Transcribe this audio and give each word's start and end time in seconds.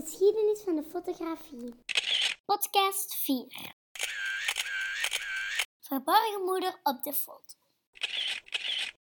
Geschiedenis 0.00 0.62
van 0.62 0.76
de 0.76 0.82
fotografie. 0.82 1.74
Podcast 2.44 3.14
4. 3.14 3.74
Verborgen 5.80 6.42
moeder 6.44 6.80
op 6.82 7.02
de 7.02 7.12
foto. 7.12 7.56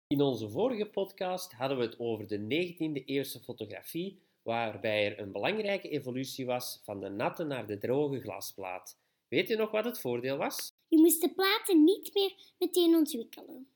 In 0.06 0.20
onze 0.20 0.48
vorige 0.48 0.86
podcast 0.86 1.52
hadden 1.52 1.78
we 1.78 1.84
het 1.84 1.98
over 1.98 2.26
de 2.26 2.38
19e 2.38 3.04
eeuwse 3.04 3.40
fotografie, 3.40 4.22
waarbij 4.42 5.06
er 5.06 5.18
een 5.18 5.32
belangrijke 5.32 5.88
evolutie 5.88 6.46
was 6.46 6.80
van 6.84 7.00
de 7.00 7.08
natte 7.08 7.44
naar 7.44 7.66
de 7.66 7.78
droge 7.78 8.20
glasplaat. 8.20 8.98
Weet 9.28 9.48
je 9.48 9.56
nog 9.56 9.70
wat 9.70 9.84
het 9.84 10.00
voordeel 10.00 10.36
was? 10.36 10.72
Je 10.88 10.98
moest 10.98 11.20
de 11.20 11.34
platen 11.34 11.84
niet 11.84 12.14
meer 12.14 12.32
meteen 12.58 12.94
ontwikkelen. 12.94 13.68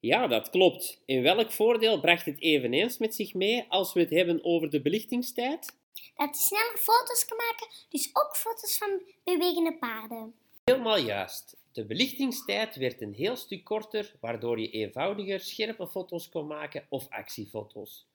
Ja, 0.00 0.26
dat 0.26 0.50
klopt. 0.50 1.02
En 1.06 1.22
welk 1.22 1.50
voordeel 1.50 2.00
bracht 2.00 2.26
het 2.26 2.40
eveneens 2.40 2.98
met 2.98 3.14
zich 3.14 3.34
mee 3.34 3.64
als 3.68 3.92
we 3.92 4.00
het 4.00 4.10
hebben 4.10 4.44
over 4.44 4.70
de 4.70 4.82
belichtingstijd? 4.82 5.77
Dat 6.16 6.38
je 6.38 6.44
sneller 6.44 6.78
foto's 6.78 7.24
kan 7.24 7.36
maken, 7.36 7.68
dus 7.88 8.10
ook 8.12 8.36
foto's 8.36 8.78
van 8.78 9.02
bewegende 9.24 9.76
paarden. 9.78 10.34
Helemaal 10.64 10.98
juist. 10.98 11.56
De 11.72 11.86
belichtingstijd 11.86 12.76
werd 12.76 13.00
een 13.00 13.12
heel 13.14 13.36
stuk 13.36 13.64
korter, 13.64 14.14
waardoor 14.20 14.60
je 14.60 14.70
eenvoudiger 14.70 15.40
scherpe 15.40 15.88
foto's 15.88 16.28
kon 16.28 16.46
maken 16.46 16.86
of 16.88 17.08
actiefoto's. 17.08 18.06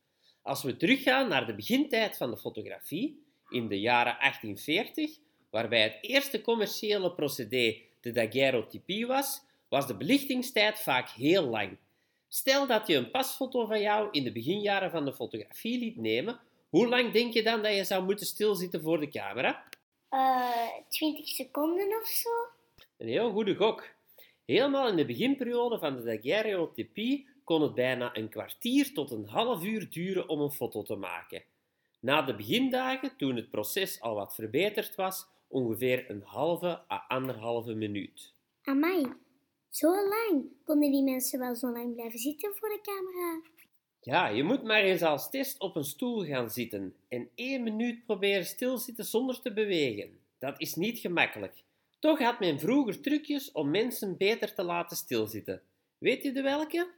Als 0.42 0.64
we 0.64 0.78
teruggaan 0.78 1.28
naar 1.28 1.46
de 1.46 1.56
begintijd 1.56 2.18
van 2.18 2.32
de 2.32 2.38
fotografie, 2.38 3.24
in 3.50 3.68
de 3.68 3.80
jaren 3.80 4.18
1840, 4.20 5.18
waarbij 5.50 5.82
het 5.82 5.98
eerste 6.02 6.42
commerciële 6.42 7.14
procedé 7.14 7.82
de 8.02 8.12
daguerreotypie 8.12 9.08
was, 9.08 9.42
was 9.70 9.88
de 9.88 9.98
belichtingstijd 9.98 10.80
vaak 10.80 11.10
heel 11.10 11.44
lang. 11.44 11.78
Stel 12.28 12.68
dat 12.68 12.88
je 12.88 12.96
een 12.96 13.12
pasfoto 13.12 13.66
van 13.66 13.82
jou 13.82 14.08
in 14.12 14.24
de 14.24 14.32
beginjaren 14.32 14.92
van 14.92 15.06
de 15.06 15.14
fotografie 15.14 15.80
liet 15.80 15.98
nemen, 15.98 16.40
hoe 16.74 16.88
lang 16.88 17.12
denk 17.12 17.34
je 17.34 17.44
dan 17.44 17.62
dat 17.62 17.76
je 17.76 17.84
zou 17.84 18.04
moeten 18.04 18.26
stilzitten 18.26 18.82
voor 18.82 19.00
de 19.00 19.10
camera? 19.10 19.64
Eh, 20.10 20.68
20 20.90 21.28
seconden 21.28 21.88
of 22.02 22.08
zo? 22.08 22.30
Een 22.98 23.08
heel 23.08 23.32
goede 23.32 23.56
gok. 23.56 23.90
Helemaal 24.46 24.88
in 24.88 24.96
de 24.96 25.06
beginperiode 25.06 25.80
van 25.80 25.96
de 25.96 26.04
daguerreotypie 26.04 27.28
kon 27.44 27.62
het 27.62 27.74
bijna 27.74 28.18
een 28.18 28.30
kwartier 28.30 28.94
tot 28.94 29.12
een 29.12 29.26
half 29.26 29.64
uur 29.64 29.90
duren 29.90 30.30
om 30.30 30.40
een 30.40 30.52
foto 30.52 30.84
te 30.84 30.96
maken. 30.96 31.44
Na 32.00 32.22
de 32.22 32.36
begindagen, 32.36 33.18
toen 33.18 33.36
het 33.36 33.50
proces 33.50 34.02
al 34.02 34.16
wat 34.16 34.36
verbeterd 34.36 34.96
was, 34.96 35.28
ongeveer 35.48 36.10
een 36.10 36.22
halve 36.26 36.82
à 36.90 37.06
anderhalve 37.08 37.74
minuut. 37.74 38.34
Amai, 38.64 39.14
zo 39.70 39.90
lang. 39.90 40.46
Konden 40.64 40.92
die 40.92 41.04
mensen 41.04 41.40
wel 41.40 41.56
zo 41.56 41.72
lang 41.72 41.94
blijven 41.94 42.20
zitten 42.20 42.56
voor 42.56 42.70
de 42.70 42.82
camera? 42.82 43.42
Ja, 44.04 44.28
je 44.28 44.44
moet 44.44 44.64
maar 44.64 44.82
eens 44.82 45.02
als 45.02 45.30
test 45.30 45.60
op 45.60 45.76
een 45.76 45.84
stoel 45.84 46.26
gaan 46.26 46.50
zitten 46.50 46.96
en 47.08 47.30
één 47.36 47.64
minuut 47.64 48.06
proberen 48.06 48.46
stilzitten 48.46 49.06
zonder 49.06 49.42
te 49.42 49.54
bewegen. 49.54 50.20
Dat 50.40 50.60
is 50.60 50.76
niet 50.76 51.00
gemakkelijk. 51.00 51.64
Toch 52.00 52.20
had 52.20 52.40
men 52.40 52.60
vroeger 52.60 53.02
trucjes 53.02 53.52
om 53.52 53.70
mensen 53.70 54.18
beter 54.18 54.54
te 54.54 54.64
laten 54.64 54.98
stilzitten. 54.98 55.62
Weet 55.98 56.24
je 56.24 56.32
de 56.32 56.42
welke? 56.42 56.92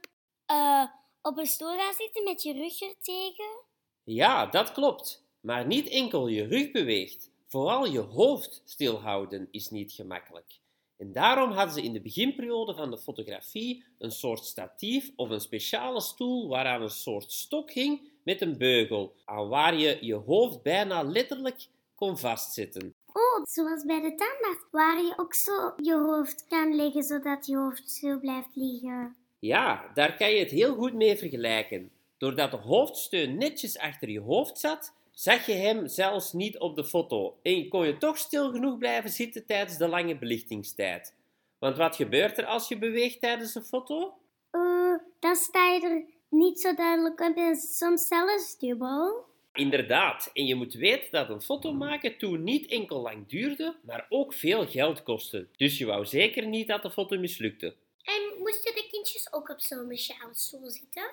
Eh, 0.46 0.84
op 1.22 1.38
een 1.38 1.46
stoel 1.46 1.76
gaan 1.76 1.94
zitten 1.94 2.24
met 2.24 2.42
je 2.42 2.52
rug 2.52 2.80
er 2.80 2.94
tegen? 3.00 3.60
Ja, 4.04 4.46
dat 4.46 4.72
klopt. 4.72 5.24
Maar 5.40 5.66
niet 5.66 5.88
enkel 5.88 6.26
je 6.28 6.46
rug 6.46 6.70
beweegt. 6.70 7.30
Vooral 7.46 7.86
je 7.86 8.00
hoofd 8.00 8.62
stilhouden 8.64 9.48
is 9.50 9.70
niet 9.70 9.92
gemakkelijk. 9.92 10.58
En 10.96 11.12
daarom 11.12 11.50
hadden 11.50 11.74
ze 11.74 11.82
in 11.82 11.92
de 11.92 12.00
beginperiode 12.00 12.74
van 12.74 12.90
de 12.90 12.98
fotografie 12.98 13.84
een 13.98 14.10
soort 14.10 14.44
statief 14.44 15.10
of 15.16 15.30
een 15.30 15.40
speciale 15.40 16.00
stoel 16.00 16.48
waaraan 16.48 16.82
een 16.82 16.90
soort 16.90 17.32
stok 17.32 17.70
hing 17.70 18.00
met 18.24 18.40
een 18.40 18.58
beugel, 18.58 19.14
aan 19.24 19.48
waar 19.48 19.76
je 19.76 19.98
je 20.00 20.14
hoofd 20.14 20.62
bijna 20.62 21.02
letterlijk 21.02 21.66
kon 21.94 22.18
vastzetten. 22.18 22.94
Oh, 23.12 23.44
zoals 23.44 23.84
bij 23.84 24.00
de 24.00 24.14
tandarts, 24.14 24.64
waar 24.70 24.96
je 24.96 25.12
ook 25.16 25.34
zo 25.34 25.72
je 25.82 25.94
hoofd 25.94 26.46
kan 26.48 26.74
leggen 26.74 27.02
zodat 27.02 27.46
je 27.46 27.56
hoofd 27.56 27.90
stil 27.90 28.20
blijft 28.20 28.56
liggen. 28.56 29.16
Ja, 29.38 29.90
daar 29.94 30.16
kan 30.16 30.30
je 30.30 30.38
het 30.38 30.50
heel 30.50 30.74
goed 30.74 30.92
mee 30.94 31.16
vergelijken. 31.16 31.90
Doordat 32.18 32.50
de 32.50 32.56
hoofdsteun 32.56 33.38
netjes 33.38 33.78
achter 33.78 34.10
je 34.10 34.20
hoofd 34.20 34.58
zat, 34.58 34.92
zag 35.16 35.46
je 35.46 35.52
hem 35.52 35.86
zelfs 35.86 36.32
niet 36.32 36.58
op 36.58 36.76
de 36.76 36.84
foto 36.84 37.38
en 37.42 37.68
kon 37.68 37.86
je 37.86 37.98
toch 37.98 38.18
stil 38.18 38.50
genoeg 38.50 38.78
blijven 38.78 39.10
zitten 39.10 39.46
tijdens 39.46 39.78
de 39.78 39.88
lange 39.88 40.18
belichtingstijd. 40.18 41.14
Want 41.58 41.76
wat 41.76 41.96
gebeurt 41.96 42.38
er 42.38 42.44
als 42.44 42.68
je 42.68 42.78
beweegt 42.78 43.20
tijdens 43.20 43.54
een 43.54 43.64
foto? 43.64 44.14
Eh, 44.50 44.94
dan 45.20 45.36
sta 45.36 45.70
je 45.72 45.80
er 45.80 46.04
niet 46.28 46.60
zo 46.60 46.74
duidelijk 46.74 47.20
op 47.20 47.36
en 47.36 47.56
soms 47.56 48.06
zelfs 48.06 48.58
dubbel. 48.58 49.24
Inderdaad, 49.52 50.30
en 50.32 50.46
je 50.46 50.54
moet 50.54 50.74
weten 50.74 51.10
dat 51.10 51.28
een 51.28 51.42
foto 51.42 51.72
maken 51.72 52.18
toen 52.18 52.42
niet 52.42 52.66
enkel 52.66 53.00
lang 53.00 53.28
duurde, 53.28 53.76
maar 53.82 54.06
ook 54.08 54.32
veel 54.32 54.66
geld 54.66 55.02
kostte. 55.02 55.48
Dus 55.56 55.78
je 55.78 55.86
wou 55.86 56.06
zeker 56.06 56.46
niet 56.46 56.68
dat 56.68 56.82
de 56.82 56.90
foto 56.90 57.18
mislukte. 57.18 57.74
En 58.02 58.38
moesten 58.38 58.74
de 58.74 58.88
kindjes 58.90 59.32
ook 59.32 59.48
op 59.48 59.60
zo'n 59.60 59.84
speciale 59.84 60.34
stoel 60.34 60.70
zitten? 60.70 61.10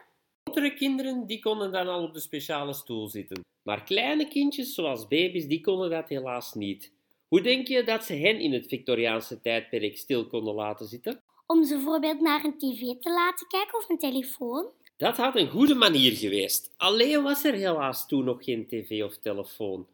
Grotere 0.54 0.78
kinderen 0.78 1.26
die 1.26 1.40
konden 1.40 1.72
dan 1.72 1.88
al 1.88 2.04
op 2.04 2.14
de 2.14 2.20
speciale 2.20 2.74
stoel 2.74 3.08
zitten. 3.08 3.46
Maar 3.64 3.84
kleine 3.84 4.28
kindjes, 4.28 4.74
zoals 4.74 5.08
baby's, 5.08 5.48
die 5.48 5.62
konden 5.62 5.90
dat 5.90 6.10
helaas 6.10 6.54
niet. 6.54 6.92
Hoe 7.28 7.42
denk 7.42 7.68
je 7.68 7.84
dat 7.84 8.04
ze 8.04 8.14
hen 8.14 8.40
in 8.40 8.54
het 8.54 8.68
Victoriaanse 8.68 9.42
tijdperk 9.42 9.98
stil 9.98 10.28
konden 10.28 10.54
laten 10.54 10.86
zitten? 10.86 11.22
Om 11.48 11.64
ze 11.64 11.74
bijvoorbeeld 11.74 12.20
naar 12.20 12.44
een 12.44 12.58
tv 12.58 12.80
te 13.00 13.10
laten 13.10 13.48
kijken 13.48 13.78
of 13.78 13.90
een 13.90 13.98
telefoon? 13.98 14.66
Dat 14.98 15.18
had 15.18 15.36
een 15.36 15.50
goede 15.50 15.76
manier 15.76 16.12
geweest. 16.12 16.74
Alleen 16.78 17.24
was 17.24 17.44
er 17.44 17.54
helaas 17.54 18.08
toen 18.08 18.24
nog 18.24 18.44
geen 18.44 18.68
tv 18.68 19.04
of 19.04 19.18
telefoon. 19.18 19.88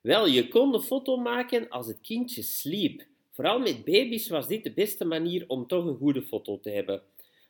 Wel, 0.00 0.26
je 0.26 0.48
kon 0.48 0.72
de 0.72 0.82
foto 0.82 1.16
maken 1.16 1.68
als 1.68 1.86
het 1.86 2.00
kindje 2.00 2.42
sliep. 2.42 3.02
Vooral 3.32 3.58
met 3.58 3.84
baby's 3.84 4.28
was 4.28 4.48
dit 4.48 4.64
de 4.64 4.72
beste 4.72 5.04
manier 5.04 5.44
om 5.46 5.66
toch 5.66 5.84
een 5.84 5.96
goede 5.96 6.22
foto 6.22 6.60
te 6.60 6.70
hebben. 6.70 7.02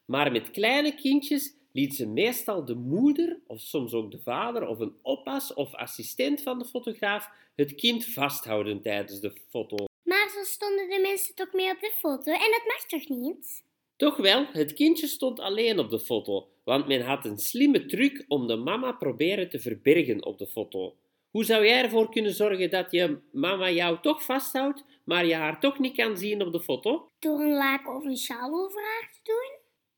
Maar 0.05 0.33
met 0.33 0.51
kleine 0.51 0.95
kindjes 0.95 1.56
liet 1.77 1.95
ze 1.95 2.07
meestal 2.07 2.65
de 2.65 2.75
moeder, 2.75 3.39
of 3.47 3.61
soms 3.61 3.93
ook 3.93 4.11
de 4.11 4.19
vader, 4.19 4.67
of 4.67 4.79
een 4.79 4.95
oppas 5.03 5.55
of 5.55 5.75
assistent 5.75 6.43
van 6.43 6.59
de 6.59 6.65
fotograaf 6.65 7.31
het 7.55 7.75
kind 7.75 8.05
vasthouden 8.05 8.83
tijdens 8.83 9.21
de 9.21 9.33
foto. 9.51 9.85
Maar 10.03 10.31
zo 10.35 10.45
stonden 10.45 10.89
de 10.89 10.99
mensen 11.03 11.35
toch 11.35 11.53
mee 11.53 11.71
op 11.71 11.81
de 11.81 11.93
foto 11.99 12.33
en 12.33 12.51
dat 12.51 12.63
mag 12.67 12.87
toch 12.87 13.09
niet? 13.09 13.65
Toch 13.97 14.17
wel, 14.17 14.47
het 14.53 14.73
kindje 14.73 15.07
stond 15.07 15.41
alleen 15.41 15.79
op 15.79 15.91
de 15.91 16.01
foto, 16.01 16.49
want 16.65 16.87
men 16.87 17.01
had 17.01 17.25
een 17.25 17.39
slimme 17.39 17.87
truc 17.87 18.25
om 18.29 18.47
de 18.47 18.57
mama 18.57 18.93
proberen 18.93 19.49
te 19.49 19.61
verbergen 19.61 20.25
op 20.25 20.39
de 20.39 20.47
foto. 20.47 20.95
Hoe 21.31 21.45
zou 21.45 21.67
jij 21.67 21.83
ervoor 21.83 22.11
kunnen 22.11 22.35
zorgen 22.35 22.71
dat 22.71 22.91
je 22.91 23.19
mama 23.33 23.71
jou 23.71 23.99
toch 24.01 24.25
vasthoudt, 24.25 24.85
maar 25.05 25.27
je 25.27 25.35
haar 25.35 25.61
toch 25.61 25.79
niet 25.79 25.97
kan 25.97 26.17
zien 26.17 26.43
op 26.43 26.53
de 26.53 26.61
foto? 26.61 27.09
Door 27.19 27.41
een 27.41 27.57
laken 27.57 27.95
of 27.95 28.05
een 28.05 28.17
sjaal 28.17 28.65
over 28.65 28.83
haar 28.83 29.11
te 29.13 29.21
doen? 29.23 29.56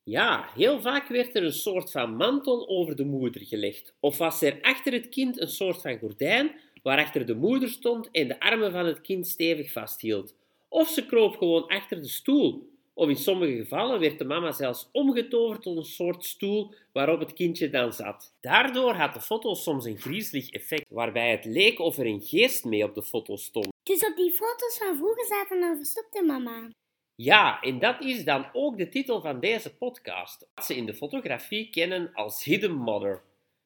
Ja, 0.08 0.48
heel 0.54 0.80
vaak 0.80 1.08
werd 1.08 1.34
er 1.34 1.44
een 1.44 1.52
soort 1.52 1.90
van 1.90 2.16
mantel 2.16 2.68
over 2.68 2.96
de 2.96 3.04
moeder 3.04 3.40
gelegd. 3.44 3.94
Of 4.00 4.18
was 4.18 4.42
er 4.42 4.58
achter 4.60 4.92
het 4.92 5.08
kind 5.08 5.40
een 5.40 5.48
soort 5.48 5.80
van 5.80 5.98
gordijn 5.98 6.50
waarachter 6.82 7.26
de 7.26 7.34
moeder 7.34 7.68
stond 7.68 8.08
en 8.10 8.28
de 8.28 8.40
armen 8.40 8.72
van 8.72 8.86
het 8.86 9.00
kind 9.00 9.26
stevig 9.26 9.72
vasthield. 9.72 10.34
Of 10.68 10.88
ze 10.88 11.06
kroop 11.06 11.36
gewoon 11.36 11.66
achter 11.66 12.02
de 12.02 12.08
stoel. 12.08 12.70
Of 12.94 13.08
in 13.08 13.16
sommige 13.16 13.56
gevallen 13.56 14.00
werd 14.00 14.18
de 14.18 14.24
mama 14.24 14.52
zelfs 14.52 14.88
omgetoverd 14.92 15.62
tot 15.62 15.76
een 15.76 15.84
soort 15.84 16.24
stoel 16.24 16.74
waarop 16.92 17.20
het 17.20 17.32
kindje 17.32 17.70
dan 17.70 17.92
zat. 17.92 18.34
Daardoor 18.40 18.94
had 18.94 19.14
de 19.14 19.20
foto 19.20 19.54
soms 19.54 19.84
een 19.84 19.98
griezelig 19.98 20.50
effect, 20.50 20.84
waarbij 20.88 21.30
het 21.30 21.44
leek 21.44 21.78
of 21.78 21.98
er 21.98 22.06
een 22.06 22.22
geest 22.22 22.64
mee 22.64 22.84
op 22.84 22.94
de 22.94 23.02
foto 23.02 23.36
stond. 23.36 23.68
Dus 23.82 24.06
op 24.06 24.16
die 24.16 24.32
foto's 24.32 24.78
van 24.78 24.96
vroeger 24.96 25.24
zaten 25.26 25.62
een 25.62 25.76
verstopte 25.76 26.22
mama. 26.22 26.68
Ja, 27.20 27.60
en 27.60 27.78
dat 27.78 28.00
is 28.00 28.24
dan 28.24 28.46
ook 28.52 28.78
de 28.78 28.88
titel 28.88 29.20
van 29.20 29.40
deze 29.40 29.76
podcast, 29.76 30.48
wat 30.54 30.64
ze 30.64 30.76
in 30.76 30.86
de 30.86 30.94
fotografie 30.94 31.70
kennen 31.70 32.10
als 32.14 32.44
Hidden 32.44 32.74
Mother. 32.74 33.22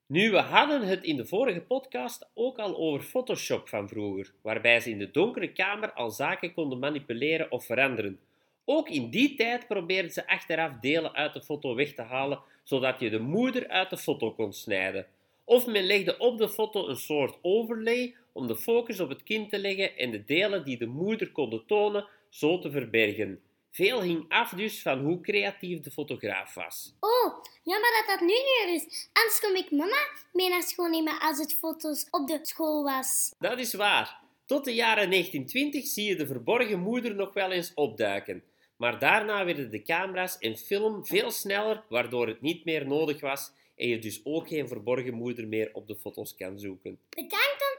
Nu, 0.07 0.31
we 0.31 0.39
hadden 0.39 0.83
het 0.83 1.05
in 1.05 1.17
de 1.17 1.27
vorige 1.27 1.61
podcast 1.61 2.31
ook 2.35 2.59
al 2.59 2.77
over 2.77 3.03
Photoshop 3.03 3.69
van 3.69 3.89
vroeger, 3.89 4.33
waarbij 4.43 4.81
ze 4.81 4.91
in 4.91 4.99
de 4.99 5.11
donkere 5.11 5.53
kamer 5.53 5.93
al 5.93 6.11
zaken 6.11 6.55
konden 6.55 6.79
manipuleren 6.79 7.51
of 7.51 7.67
veranderen. 7.67 8.21
Ook 8.65 8.89
in 8.89 9.11
die 9.11 9.35
tijd 9.35 9.67
probeerden 9.67 10.11
ze 10.11 10.27
achteraf 10.27 10.73
delen 10.81 11.15
uit 11.15 11.33
de 11.33 11.43
foto 11.43 11.75
weg 11.75 11.95
te 11.95 12.03
halen, 12.03 12.41
zodat 12.63 13.01
je 13.01 13.11
de 13.11 13.21
moeder 13.21 13.69
uit 13.69 13.91
de 13.91 13.99
foto 13.99 14.33
kon 14.33 14.53
snijden. 14.53 15.07
Of 15.45 15.67
men 15.67 15.85
legde 15.85 16.19
op 16.19 16.39
de 16.39 16.49
foto 16.49 16.89
een 16.89 16.97
soort 16.97 17.39
overlay 17.43 18.15
om 18.33 18.47
de 18.47 18.57
focus 18.57 19.01
op 19.01 19.09
het 19.09 19.23
kind 19.23 19.51
te 19.51 19.59
leggen 19.59 19.97
en 19.97 20.11
de 20.11 20.25
delen 20.25 20.65
die 20.65 20.79
de 20.79 20.87
moeder 20.87 21.33
konden 21.33 21.67
tonen 21.67 22.09
zo 22.29 22.59
te 22.59 22.71
verbergen. 22.71 23.43
Veel 23.71 24.03
hing 24.03 24.25
af 24.29 24.51
dus 24.51 24.83
van 24.83 24.99
hoe 24.99 25.21
creatief 25.21 25.81
de 25.81 25.91
fotograaf 25.91 26.55
was. 26.55 26.95
Oh, 27.01 27.45
jammer 27.63 27.91
dat 27.99 28.05
dat 28.07 28.21
nu 28.21 28.27
niet 28.27 28.83
is. 28.83 29.09
Anders 29.13 29.41
kom 29.41 29.55
ik 29.55 29.71
mama 29.71 30.09
mee 30.33 30.49
naar 30.49 30.63
school 30.63 30.89
nemen 30.89 31.21
als 31.21 31.39
het 31.39 31.55
foto's 31.55 32.07
op 32.11 32.29
de 32.29 32.39
school 32.43 32.83
was. 32.83 33.35
Dat 33.39 33.59
is 33.59 33.75
waar. 33.75 34.21
Tot 34.47 34.65
de 34.65 34.75
jaren 34.75 35.11
1920 35.11 35.87
zie 35.87 36.09
je 36.09 36.17
de 36.17 36.27
verborgen 36.27 36.81
moeder 36.81 37.15
nog 37.15 37.33
wel 37.33 37.51
eens 37.51 37.75
opduiken. 37.75 38.43
Maar 38.77 38.99
daarna 38.99 39.45
werden 39.45 39.71
de 39.71 39.83
camera's 39.83 40.39
en 40.39 40.57
film 40.57 41.07
veel 41.07 41.31
sneller, 41.31 41.85
waardoor 41.89 42.27
het 42.27 42.41
niet 42.41 42.65
meer 42.65 42.87
nodig 42.87 43.21
was 43.21 43.53
en 43.77 43.89
je 43.89 43.99
dus 43.99 44.21
ook 44.25 44.49
geen 44.49 44.69
verborgen 44.69 45.15
moeder 45.15 45.49
meer 45.49 45.71
op 45.73 45.87
de 45.87 45.97
foto's 45.97 46.35
kan 46.35 46.59
zoeken. 46.59 46.99
Bedankt 47.09 47.72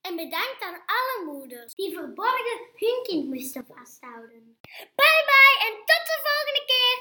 en 0.00 0.16
bedankt 0.16 0.62
aan 0.62 0.82
alle 0.86 1.16
moeders 1.24 1.74
die 1.74 1.94
verborgen 1.94 2.58
hun 2.74 3.02
kind 3.02 3.28
moesten 3.28 3.66
vasthouden. 3.66 4.58
Bye 5.00 5.22
bye 5.30 5.56
en 5.66 5.74
tot 5.90 6.04
de 6.10 6.18
volgende 6.26 6.64
keer! 6.66 6.91